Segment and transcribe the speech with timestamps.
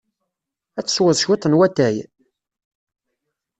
[0.77, 1.95] Ad tesweḍ cwiṭ n watay?